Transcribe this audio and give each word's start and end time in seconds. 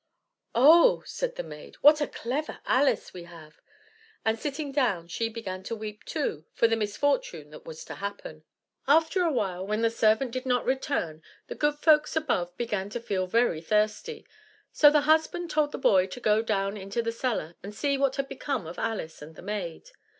"Oh," 0.55 1.03
said 1.05 1.35
the 1.35 1.43
maid, 1.43 1.75
"what 1.81 2.01
a 2.01 2.07
clever 2.07 2.59
Alice 2.65 3.13
we 3.13 3.25
have!" 3.25 3.61
And, 4.25 4.39
sitting 4.39 4.71
down, 4.71 5.07
she 5.07 5.29
began 5.29 5.61
to 5.65 5.75
weep, 5.75 6.05
too, 6.05 6.45
for 6.53 6.67
the 6.67 6.75
misfortune 6.75 7.51
that 7.51 7.65
was 7.65 7.85
to 7.85 7.93
happen. 7.93 8.43
After 8.87 9.21
a 9.21 9.31
while, 9.31 9.63
when 9.67 9.83
the 9.83 9.91
servant 9.91 10.31
did 10.31 10.43
not 10.47 10.65
return, 10.65 11.21
the 11.45 11.53
good 11.53 11.75
folks 11.75 12.15
above 12.15 12.57
began 12.57 12.89
to 12.89 12.99
feel 12.99 13.27
very 13.27 13.61
thirsty; 13.61 14.25
so 14.71 14.89
the 14.89 15.01
husband 15.01 15.51
told 15.51 15.71
the 15.71 15.77
boy 15.77 16.07
to 16.07 16.19
go 16.19 16.41
down 16.41 16.77
into 16.77 17.03
the 17.03 17.11
cellar, 17.11 17.53
and 17.61 17.75
see 17.75 17.95
what 17.95 18.15
had 18.15 18.27
become 18.27 18.65
of 18.65 18.79
Alice 18.79 19.21
and 19.21 19.35
the 19.35 19.43
maid. 19.43 19.91